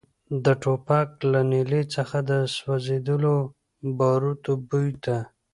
[0.43, 3.35] د ټوپک له نلۍ څخه د سوځېدلو
[3.97, 5.17] باروتو بوی ته.